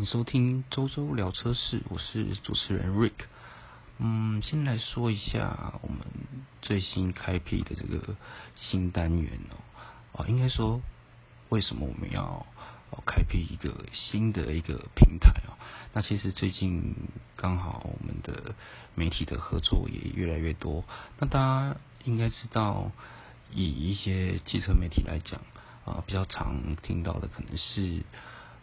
[0.00, 3.26] 迎收听周周聊车事，我是主持人 Rick。
[3.98, 5.98] 嗯，先来说一下我们
[6.62, 8.16] 最新开辟的这个
[8.56, 9.60] 新单元哦，
[10.14, 10.80] 啊，应该说
[11.50, 12.46] 为什么我们要
[13.04, 15.52] 开辟一个新的一个平台哦？
[15.92, 16.94] 那其实最近
[17.36, 18.54] 刚好我们的
[18.94, 20.82] 媒体的合作也越来越多。
[21.18, 22.90] 那大家应该知道，
[23.52, 25.42] 以一些汽车媒体来讲
[25.84, 28.02] 啊，比较常听到的可能是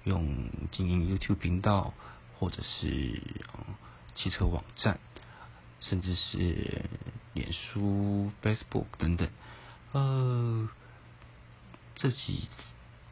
[0.07, 1.93] 用经营 YouTube 频道，
[2.39, 3.21] 或者是
[4.15, 4.99] 汽车网站。
[5.79, 6.89] 甚至是
[7.33, 9.29] 脸书、Facebook 等等，
[9.91, 10.67] 呃，
[11.93, 12.49] 这几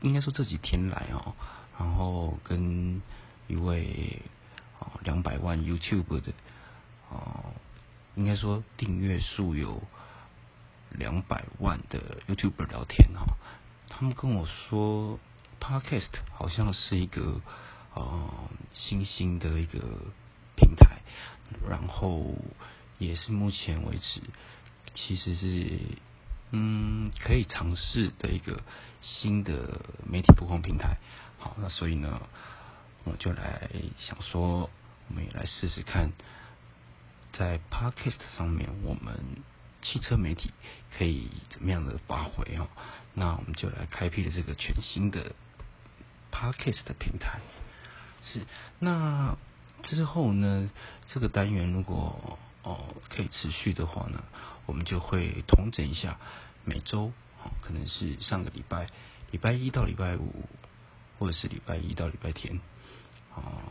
[0.02, 1.36] 应该说这几天来哦，
[1.78, 3.04] 然后跟
[3.48, 4.20] 一位
[4.80, 6.34] 哦两百万 YouTube 的
[7.12, 7.54] 哦，
[8.16, 9.84] 应该说订阅数有
[10.90, 13.38] 两百万的 YouTuber 聊天哈，
[13.90, 15.20] 他们跟我说
[15.66, 17.42] ，Podcast 好像是一个
[17.96, 18.30] 呃
[18.72, 19.80] 新兴的一个
[20.56, 21.00] 平台。
[21.70, 22.36] 然后
[22.98, 24.22] 也是目前为止，
[24.96, 25.80] 其实是
[26.50, 28.64] 嗯可以尝试的一个
[29.02, 30.98] 新的媒体播放平台。
[31.38, 32.20] 好，那所以呢，
[33.04, 34.72] 我就来想说，
[35.08, 36.14] 我们也来试试看，
[37.32, 39.44] 在 Podcast 上面，我们
[39.84, 40.52] 汽车媒体
[40.98, 42.68] 可以怎么样的发挥哦？
[43.14, 45.36] 那我们就来开辟了这个全新的
[46.36, 47.40] Podcast 的平台。
[48.22, 48.46] 是
[48.80, 49.38] 那。
[49.84, 50.72] 之后呢，
[51.06, 54.24] 这个单元如果哦可以持续的话呢，
[54.66, 56.18] 我们就会统整一下
[56.64, 57.12] 每周
[57.44, 58.88] 哦，可能是上个礼拜
[59.30, 60.50] 礼拜一到礼拜五，
[61.20, 62.60] 或者是礼拜一到礼拜天
[63.36, 63.62] 啊，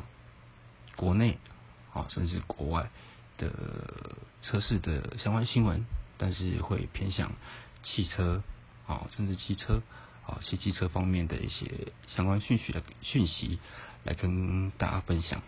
[0.95, 1.39] 国内
[1.93, 2.89] 啊甚至国外
[3.39, 3.51] 的
[4.43, 5.85] 车市的相关新闻，
[6.17, 7.33] 但是会偏向
[7.83, 8.41] 汽车
[8.87, 9.83] 啊，甚至汽车
[10.27, 13.59] 啊，汽汽车方面的一些相关讯息的讯息
[14.05, 15.43] 来跟大家分享。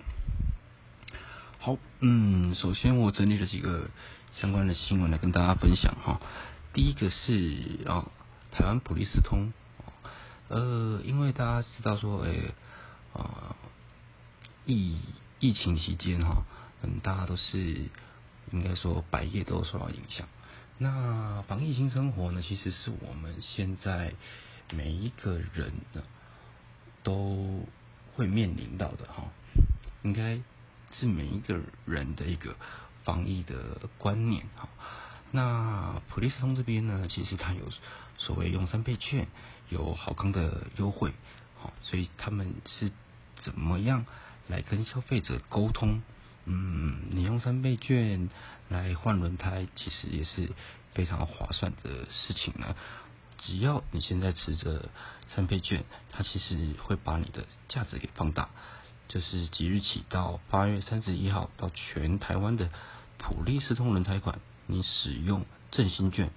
[1.58, 3.90] 好，嗯，首先我整理了几个
[4.40, 6.20] 相关的新闻来跟大家分享哈。
[6.72, 8.10] 第一个是啊，
[8.52, 9.52] 台湾普利司通，
[10.48, 12.32] 呃，因为大家知道说，哎，
[13.14, 13.56] 啊，
[14.66, 14.98] 疫
[15.40, 16.44] 疫情期间哈，
[16.82, 17.58] 嗯，大家都是
[18.52, 20.28] 应该说百业都受到影响。
[20.78, 24.12] 那防疫新生活呢，其实是我们现在
[24.72, 26.02] 每一个人呢
[27.02, 27.66] 都
[28.14, 29.24] 会面临到的哈，
[30.02, 30.40] 应该。
[30.92, 32.54] 是每一个人的一个
[33.02, 34.68] 防疫的观念哈。
[35.32, 37.64] 那普利司通这边呢，其实它有
[38.16, 39.26] 所谓用三倍券，
[39.68, 41.12] 有好康的优惠，
[41.58, 42.92] 好，所以他们是
[43.34, 44.06] 怎么样
[44.46, 46.00] 来跟消费者沟通？
[46.44, 48.30] 嗯，你用三倍券
[48.68, 50.52] 来换轮胎，其实也是
[50.94, 52.76] 非常划算的事情呢。
[53.38, 54.88] 只要你现在持着
[55.34, 58.48] 三倍券，它其实会把你的价值给放大。
[59.08, 62.70] 就是即日起到八月三十一号，到全台湾的
[63.18, 66.30] 普利司通轮胎馆，你使用振兴券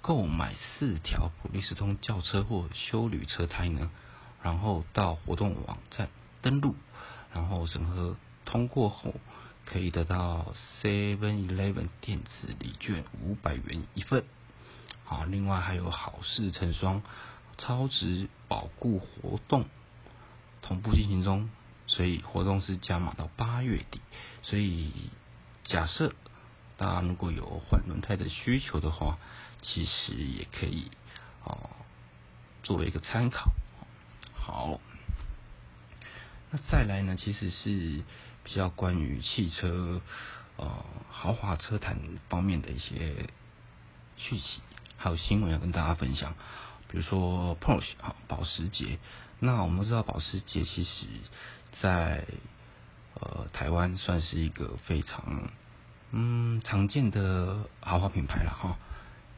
[0.00, 3.90] 购买四条普利司通轿车或修旅车胎呢，
[4.42, 6.08] 然后到活动网站
[6.40, 6.76] 登录，
[7.32, 9.14] 然后审核通过后，
[9.66, 14.24] 可以得到 Seven Eleven 电子礼券五百元一份。
[15.14, 17.00] 好，另外还有好事成双
[17.56, 19.66] 超值保固活动
[20.60, 21.48] 同步进行中。
[21.86, 24.00] 所以活动是加码到八月底，
[24.42, 24.90] 所以
[25.64, 26.14] 假设
[26.78, 29.18] 大家如果有换轮胎的需求的话，
[29.60, 30.90] 其实也可以
[31.44, 31.70] 哦
[32.62, 33.52] 作为一个参考。
[34.34, 34.80] 好，
[36.50, 38.02] 那再来呢，其实是
[38.42, 40.00] 比较关于汽车
[40.56, 41.98] 呃豪华车坛
[42.30, 43.28] 方面的一些
[44.16, 44.62] 讯息，
[44.96, 46.34] 还有新闻要跟大家分享。
[46.88, 48.98] 比如说 Porsche 啊保时捷，
[49.40, 51.06] 那我们都知道保时捷其实。
[51.82, 52.24] 在
[53.14, 55.50] 呃台湾算是一个非常
[56.12, 58.76] 嗯常见的豪华品牌了哈，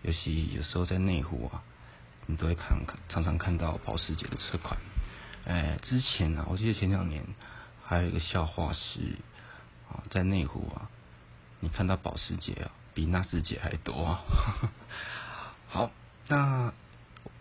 [0.03, 1.62] 尤其有时候在内湖啊，
[2.27, 2.77] 你都会看
[3.09, 4.78] 常常看到保时捷的车款。
[5.47, 7.25] 哎，之前呢，我记得前两年
[7.82, 9.00] 还有一个笑话是
[9.88, 10.91] 啊，在内湖啊，
[11.61, 14.19] 你看到保时捷啊，比纳智捷还多。
[15.76, 15.90] 好，
[16.28, 16.73] 那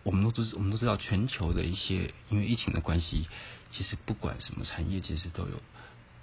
[0.03, 3.29] 我们都知我们都知道全球的一些因为疫情的关系。
[3.71, 5.61] 其实不管什么产业，其实都有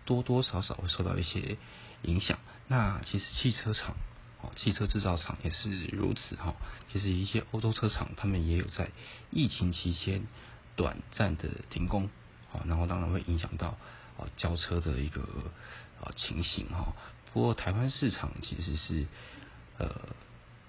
[0.04, 1.56] 多多少少会受到一些
[2.02, 2.38] 影响。
[2.68, 3.94] 那其实汽车厂，
[4.42, 6.54] 哦，汽车制造厂也是如此哈。
[6.92, 8.90] 其实一些欧洲车厂，他们也有在
[9.30, 10.22] 疫情期间
[10.76, 12.10] 短暂的停工，
[12.52, 13.68] 啊，然后当然会影响到
[14.18, 15.22] 啊交车的一个
[16.02, 16.94] 啊情形哈。
[17.32, 19.06] 不过台湾市场其实是
[19.78, 19.90] 呃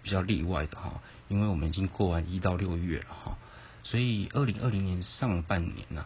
[0.03, 3.37] 比较例外的哈，因为我们已经过完一到六月了哈，
[3.83, 6.05] 所以二零二零年上半年呢。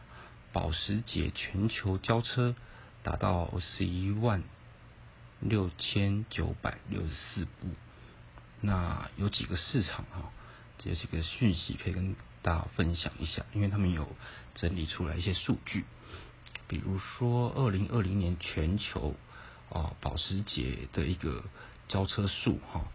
[0.54, 2.56] 保时捷全球交车
[3.04, 4.42] 达到十一万
[5.40, 7.68] 六千九百六十四部。
[8.62, 10.32] 那有几个市场哈，
[10.80, 14.08] 这几个讯息可以跟大家分享一下，因为他们有
[14.56, 15.84] 整理出来一些数据，
[16.68, 19.16] 比如说二零二零年全球
[19.70, 21.44] 啊保时捷的一个
[21.88, 22.86] 交车数哈，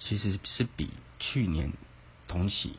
[0.00, 1.72] 其实是比去年
[2.26, 2.78] 同期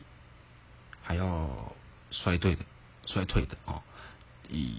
[1.02, 1.74] 还要
[2.10, 2.64] 衰退的，
[3.06, 3.82] 衰退的啊。
[4.48, 4.74] 以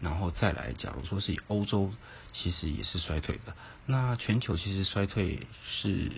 [0.00, 1.92] 然后再来，假如说是以欧洲，
[2.32, 3.54] 其实也是衰退的。
[3.86, 6.10] 那全球其实衰退是。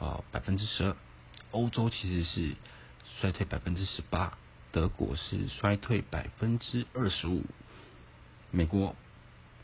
[0.00, 0.96] 啊，百分之十二，
[1.52, 2.56] 欧洲其实是
[3.20, 4.36] 衰退百分之十八，
[4.72, 7.44] 德国是衰退百分之二十五，
[8.50, 8.96] 美国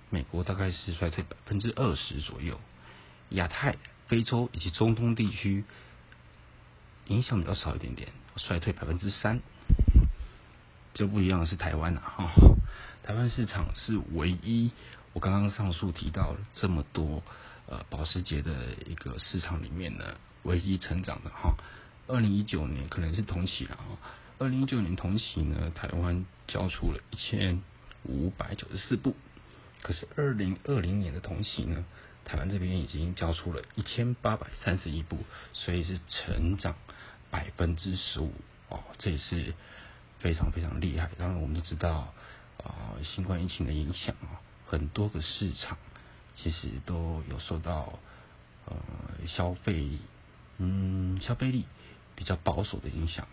[0.09, 2.61] 美国大概是衰退百分之二十左右，
[3.31, 3.77] 亚太、
[4.11, 5.65] 非洲以及中东地区
[7.07, 9.41] 影响比较少一点点，衰退百分之三。
[10.95, 12.31] 就不一样的是台湾啊，哈，
[13.05, 14.73] 台湾市场是唯一，
[15.13, 17.23] 我刚刚上述提到了这么多。
[17.67, 21.55] 呃，保时捷的一个市场里面呢，唯一成长的哈，
[22.09, 23.97] 二零一九年可能是同期了哈，
[24.39, 27.63] 二零一九年同期呢，台湾交出了一千
[28.03, 29.15] 五百九十四部，
[29.83, 31.85] 可是二零二零年的同期呢，
[32.31, 35.19] 台湾这边已经交出了一千八百三十一部，
[35.53, 36.77] 所以是成长
[37.29, 38.33] 百分之十五
[38.69, 39.53] 哦，这也是
[40.21, 41.11] 非常非常厉害。
[41.19, 42.15] 当然，我们都知道
[42.63, 44.39] 啊，新冠疫情的影响啊，
[44.69, 45.77] 很多个市场。
[46.37, 47.99] 其实都有受到
[48.67, 48.77] 呃
[49.27, 49.99] 消费
[50.59, 51.67] 嗯消费力
[52.15, 53.27] 比较保守的影响，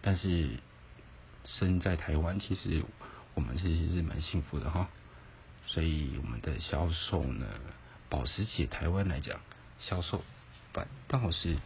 [0.00, 0.60] 但是
[1.44, 2.84] 身在台湾，其实
[3.34, 4.88] 我们其实是蛮幸福的哈。
[5.66, 7.46] 所以我们的销售呢，
[8.08, 9.40] 保时捷台湾来讲，
[9.80, 10.24] 销售
[10.72, 11.56] 反倒是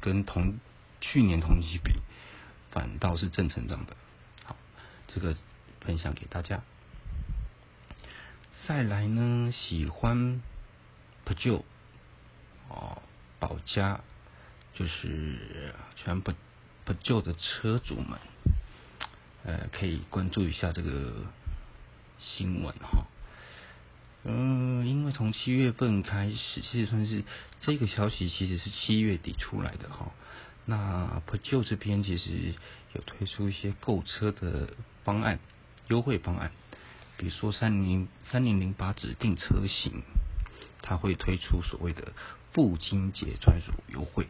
[0.00, 0.58] 跟同
[1.00, 1.92] 去年同期比，
[2.70, 3.96] 反倒是正成长的。
[4.44, 4.56] 好，
[5.06, 5.36] 这个
[5.80, 6.62] 分享给大家。
[8.66, 10.42] 再来呢，喜欢
[11.24, 11.62] Peugeot
[12.68, 13.00] 哦，
[13.38, 14.00] 保家
[14.74, 16.32] 就是全部
[16.84, 18.18] Peugeot 的车主们，
[19.44, 21.26] 呃，可以关注一下这个
[22.18, 23.06] 新闻哈。
[24.28, 27.22] 嗯，因为从七月份开始，其实算是
[27.60, 30.12] 这个消息其实是七月底出来的哈。
[30.64, 32.54] 那普旧这边其实
[32.92, 34.70] 有推出一些购车的
[35.04, 35.38] 方案，
[35.88, 36.50] 优惠方案。
[37.16, 40.02] 比如说三零三零零八指定车型，
[40.82, 42.12] 它会推出所谓的
[42.52, 44.26] 父亲节专属优惠，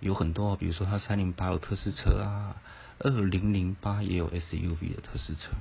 [0.00, 2.56] 有很多，比如说它三零八有特试车啊，
[2.98, 5.52] 二零零八也有 SUV 的特试车，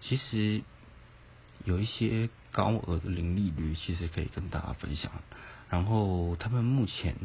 [0.00, 0.62] 其实
[1.64, 5.10] 有一些高额的零利率，其实可以跟大家分享。
[5.68, 7.16] 然后他们目前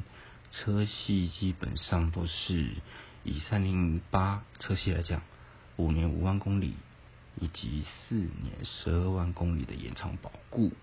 [0.51, 2.69] 车系基本上都是
[3.23, 5.21] 以三零八车系来讲，
[5.75, 6.75] 五年五万公里。
[7.41, 10.73] 以及四年十二万公里的延长保固，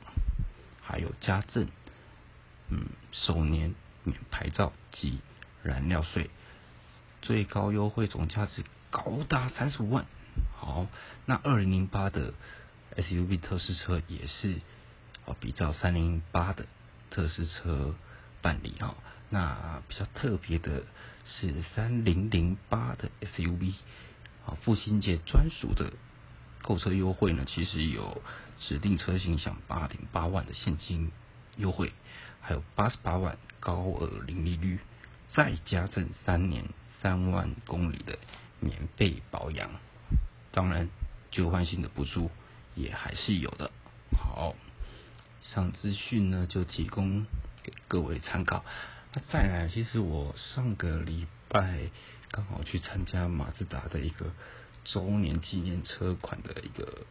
[0.80, 1.66] 还有加赠，
[2.70, 3.74] 嗯，首年
[4.04, 5.18] 免牌照及
[5.62, 6.30] 燃料税，
[7.20, 10.06] 最高优惠总价值高达三十五万。
[10.54, 10.86] 好，
[11.26, 12.32] 那二零零八的
[12.94, 14.60] SUV 特试车也是
[15.24, 16.66] 哦，比照三零八的
[17.10, 17.94] 特试车
[18.42, 18.94] 办理哦。
[19.30, 20.84] 那比较特别的
[21.24, 23.74] 是三零零八的 SUV
[24.46, 25.92] 啊，父亲节专属的。
[26.62, 28.22] 购车优惠呢，其实有
[28.58, 31.12] 指定车型享八点八万的现金
[31.56, 31.92] 优惠，
[32.40, 34.80] 还有八十八万高额零利率，
[35.32, 36.64] 再加赠三年
[37.00, 38.18] 三万公里的
[38.58, 39.70] 免费保养，
[40.50, 40.88] 当然
[41.30, 42.32] 旧换新的补助
[42.76, 43.72] 也还是有的。
[44.16, 44.54] 好，
[45.42, 47.26] 上资讯呢就提供
[47.64, 48.64] 给各位参考。
[49.12, 51.90] 那再来，其实我上个礼拜
[52.30, 54.32] 刚好去参加马自达的一个。
[54.88, 57.06] 周年纪念车款的一个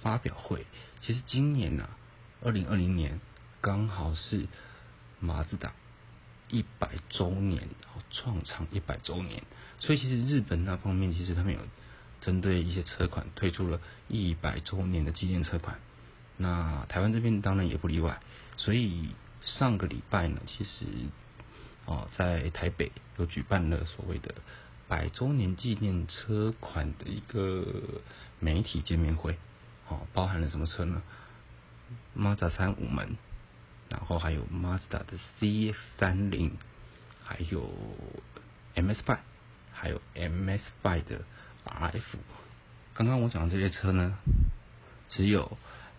[0.00, 0.66] 发表会，
[1.06, 1.88] 其实今年呢，
[2.42, 3.20] 二零二零年
[3.60, 4.48] 刚好是
[5.20, 5.72] 马自达
[6.48, 7.68] 一百周年，
[8.10, 9.44] 创厂一百周年，
[9.78, 11.60] 所以其实日本那方面其实他们有
[12.22, 15.78] 针对一些车款推出了一百周年的纪念车款，
[16.38, 18.18] 那台湾这边当然也不例外，
[18.56, 19.10] 所以
[19.42, 20.86] 上个礼拜呢，其实
[21.84, 24.34] 哦在台北有举办了所谓的。
[24.88, 27.64] 百周年纪念车款的一个
[28.40, 29.38] 媒体见面会，
[29.88, 31.02] 哦，包含了什么车呢
[32.14, 33.16] ？Mazda 三五门，
[33.88, 36.58] 然后还有 Mazda 的 C 三零，
[37.24, 37.72] 还有
[38.74, 39.20] MS Five，
[39.72, 41.24] 还有 MS Five 的
[41.64, 42.18] RF。
[42.94, 44.16] 刚刚我讲的这些车呢，
[45.08, 45.56] 只有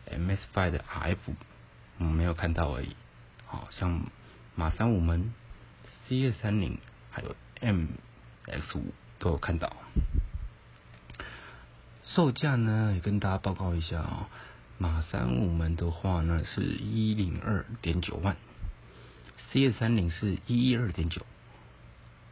[0.10, 1.18] MS Five 的 RF
[2.00, 2.96] 我没有看到而已。
[3.46, 4.06] 好像
[4.56, 5.34] 马三五门、
[6.08, 6.80] CX 三零，
[7.12, 7.88] 还有 M。
[8.46, 9.74] X 五都有看到，
[12.04, 14.28] 售价呢也跟大家报告一下哦。
[14.78, 18.36] 马三五门的话呢是一零二点九万
[19.50, 21.26] ，C 二三零是一一二点九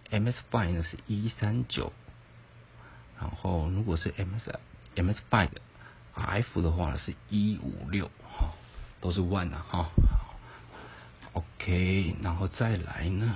[0.09, 1.93] ，MS Five 呢是一三九，
[3.21, 4.49] 然后如果是 MS
[4.95, 5.61] MS Five 的
[6.15, 8.49] F 的话呢是一五六哈，
[8.99, 9.89] 都是万啊哈。
[11.33, 13.35] OK，然后再来呢，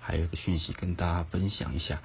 [0.00, 2.02] 还有个讯息跟大家分享一下，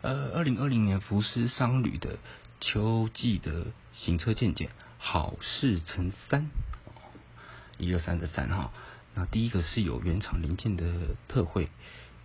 [0.00, 2.18] 呃，二零二零年福斯商旅的
[2.60, 4.70] 秋季的行车见解。
[4.98, 6.48] 好事成三，
[7.76, 8.72] 一二三的三哈。
[9.14, 11.68] 那第一个是有原厂零件的特惠，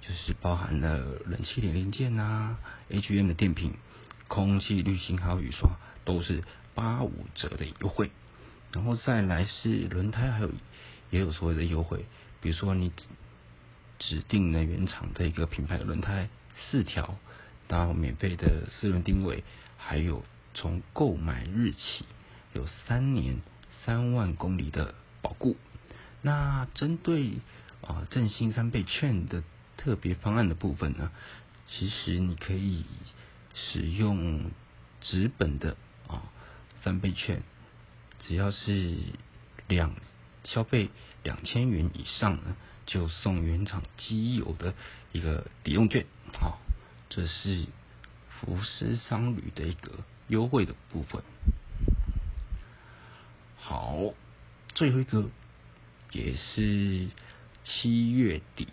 [0.01, 2.57] 就是包含了冷气的零件呐
[2.89, 3.75] ，H M 的电瓶、
[4.27, 6.43] 空气滤芯还有雨刷，都是
[6.75, 8.11] 八五折的优惠。
[8.71, 10.51] 然后再来是轮胎，还有
[11.09, 12.05] 也有所谓的优惠，
[12.41, 12.91] 比如说你
[13.99, 17.17] 指定的原厂的一个品牌的轮胎四条，
[17.67, 19.43] 到免费的四轮定位，
[19.77, 22.05] 还有从购买日起。
[22.53, 23.41] 有三年
[23.85, 25.55] 三万公里的保固。
[26.21, 27.39] 那针对
[27.81, 29.41] 啊振兴三倍券的
[29.83, 31.11] 特别方案的部分呢，
[31.67, 32.85] 其实你可以
[33.55, 34.51] 使用
[35.01, 35.75] 纸本的
[36.07, 36.21] 啊
[36.83, 37.41] 三倍券，
[38.19, 38.95] 只要是
[39.67, 39.95] 两
[40.43, 40.91] 消费
[41.23, 44.75] 两千元以上呢，就送原厂机油的
[45.13, 46.05] 一个抵用券。
[46.31, 46.59] 好，
[47.09, 47.65] 这是
[48.29, 51.23] 福斯商旅的一个优惠的部分。
[53.57, 54.13] 好，
[54.75, 55.27] 最后一个
[56.11, 57.07] 也是
[57.63, 58.67] 七月底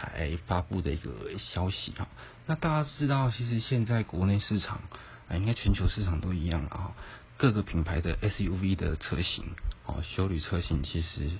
[0.00, 2.06] 才发布的一个消息啊。
[2.46, 4.80] 那大家知道，其实现在国内市场
[5.28, 6.92] 啊，应该全球市场都一样啊。
[7.38, 9.44] 各个品牌的 SUV 的车型
[9.86, 11.30] 啊，修旅车型其实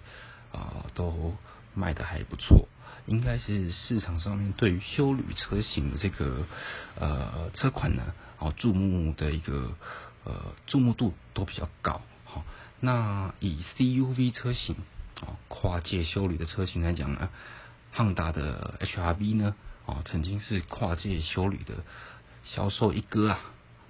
[0.53, 1.37] 啊都
[1.75, 2.69] 卖的还不错。
[3.07, 6.45] 应该是市场上面对于修旅车型的这个
[6.99, 8.03] 呃车款呢，
[8.39, 9.77] 哦注目的一个
[10.25, 12.03] 呃注目度都比较高。
[12.25, 12.45] 好
[12.81, 14.75] 那以 CUV 车型
[15.21, 17.31] 啊，跨界修旅的车型来讲呢，
[17.97, 19.55] 汉达的 HRV 呢，
[19.87, 21.83] 啊，曾经是跨界修旅的
[22.45, 23.41] 销售一哥啊。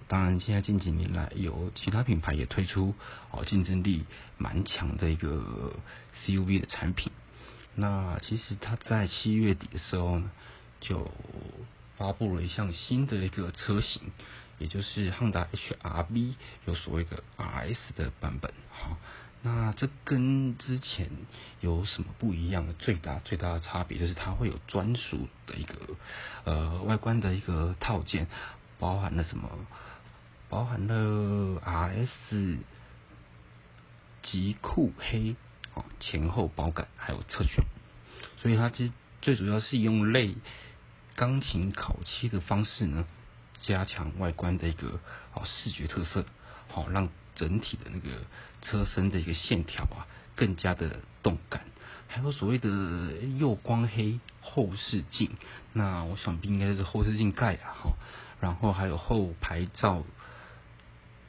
[0.07, 2.95] 当然，现在近几年来，有其他品牌也推出
[3.33, 4.05] 哦，竞争力
[4.39, 5.75] 蛮强的一个
[6.25, 7.11] CUV 的产品。
[7.75, 10.31] 那其实它在七月底的时候呢，
[10.79, 11.11] 就
[11.97, 14.03] 发布了一项新的一个车型。
[14.59, 16.33] 也就是汉达 HRV
[16.65, 18.97] 有所谓的 RS 的版本，好，
[19.43, 21.11] 那这跟之前
[21.61, 22.73] 有什么不一样的？
[22.73, 25.77] 最大最大的差别就是它会有专属的一个
[26.45, 28.27] 呃外观的一个套件，
[28.79, 29.49] 包含了什么？
[30.49, 32.59] 包含了 RS
[34.23, 35.37] 极酷黑
[35.75, 37.65] 哦前后包杆还有侧圈，
[38.41, 40.35] 所以它其实最主要是用类
[41.15, 43.07] 钢琴烤漆的方式呢。
[43.59, 45.01] 加强外观的一个
[45.33, 46.27] 哦视觉特色，
[46.69, 48.25] 好让整体的那个
[48.63, 51.63] 车身的一个线条啊更加的动感。
[52.09, 52.69] 还有所谓的
[53.39, 55.31] 右光黑后视镜，
[55.73, 57.93] 那我想必应该是后视镜盖啊哈。
[58.41, 60.03] 然后还有后排照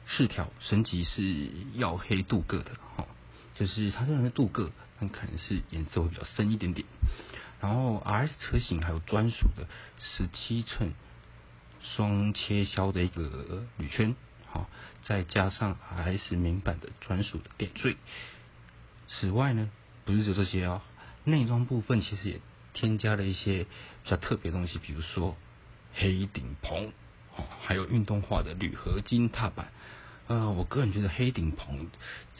[0.06, 3.06] 饰条升级是曜黑镀铬的哈，
[3.54, 6.84] 就是它虽然是镀铬，但可能是颜色会比较深一点点。
[7.60, 10.92] 然后 R S 车型还有专属的十七寸。
[11.80, 14.16] 双切削的一个铝圈，
[15.02, 17.96] 再加上 S 明版的专属的点缀。
[19.06, 19.70] 此外呢，
[20.04, 20.80] 不是就这些哦，
[21.24, 22.40] 内装部分其实也
[22.74, 23.64] 添加了一些
[24.04, 25.36] 比较特别的东西，比如说
[25.94, 26.92] 黑顶棚，
[27.36, 29.72] 哦，还有运动化的铝合金踏板。
[30.26, 31.90] 呃，我个人觉得黑顶棚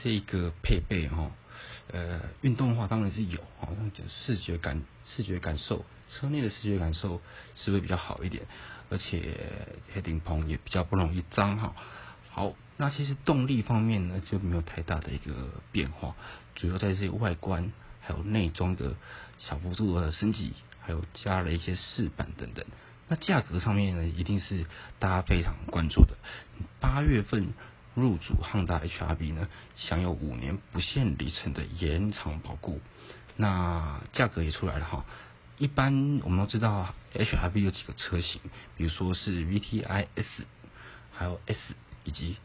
[0.03, 1.31] 这个配备哈，
[1.91, 7.23] 呃，运动化当然是有，好像就视觉感、视觉感受，车内的视觉感受
[7.55, 8.47] 是会比较好一点。
[8.91, 9.39] 而且
[9.93, 11.75] 黑顶棚也比较不容易脏哈。
[12.39, 16.15] 好，那其实动力方面呢就没有太大的一个变化，
[16.55, 18.95] 主要在这些外观还有内装的
[19.41, 22.65] 小幅度的升级，还有加了一些饰板等等。
[23.09, 24.67] 那价格上面呢，一定是
[25.01, 26.17] 大家非常关注的。
[26.79, 27.49] 八月份
[27.97, 32.81] 入主汉达 HRV 呢，享有五年不限里程的延长保固，
[33.35, 35.05] 那价格也出来了哈。
[35.57, 38.41] 一般我们都知道，HRV 有几个车型，
[38.77, 40.47] 比如说是 VTI S，
[41.11, 41.75] 还有 S，
[42.09, 42.39] 以及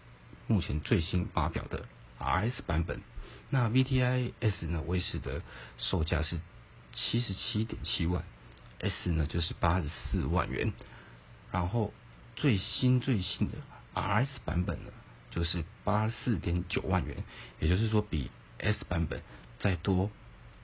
[0.45, 1.85] 目前最新发表的
[2.19, 3.01] RS 版本。
[3.49, 5.41] 那 VTI S 呢，威士的
[5.77, 6.41] 售价是
[6.91, 8.25] 七十七点七万
[8.79, 10.73] ，S 呢就是八十四万元。
[11.49, 11.93] 然后
[12.35, 13.53] 最新最新的
[13.93, 14.91] RS 版本呢，
[15.31, 17.23] 就是八十四点九万元，
[17.61, 19.21] 也就是说比 S 版本
[19.59, 20.11] 再多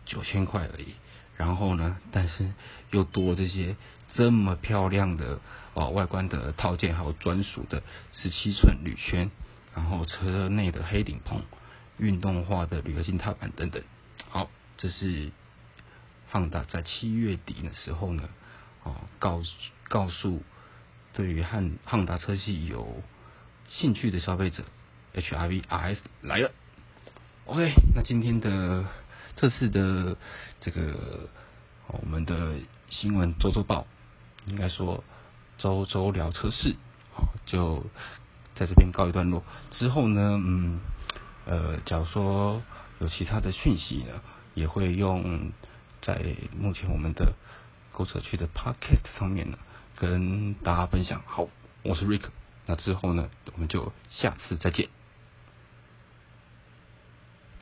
[0.06, 0.94] 九千块而已。
[1.39, 2.51] 然后呢，但是
[2.91, 3.77] 又多这些
[4.13, 5.39] 这么漂亮的
[5.74, 7.81] 哦外观的套件，还有专属的
[8.12, 9.31] 十七寸铝圈，
[9.74, 11.41] 然后车内的黑顶棚、
[11.98, 13.81] 运动化的铝合金踏板等等。
[14.27, 15.31] 好，这是
[16.27, 18.27] 放大在七月底的时候呢，
[18.84, 19.41] 哦告
[19.88, 20.43] 告诉
[21.13, 23.01] 对于汉汉达车系有
[23.69, 24.65] 兴趣的消费者
[25.15, 26.51] ，HRV RS 来了。
[27.46, 28.86] OK，那今天的
[29.39, 30.17] 这次的
[30.60, 31.29] 这个
[31.88, 32.55] 我们的
[32.89, 33.88] 新闻周周报，
[34.46, 35.01] 应该说
[35.58, 36.75] 周周聊车市，
[37.13, 37.86] 好就
[38.55, 39.41] 在这边告一段落。
[39.69, 40.81] 之后呢，嗯
[41.46, 42.62] 呃，假如说
[43.00, 44.19] 有其他的讯息呢，
[44.55, 45.53] 也会用
[46.01, 47.34] 在目前我们的
[47.93, 49.58] 购车区的 Podcast 上面呢，
[49.96, 51.22] 跟大家分享。
[51.25, 51.48] 好，
[51.84, 52.24] 我是 Rick，
[52.65, 54.89] 那之后呢，我们就下次再见。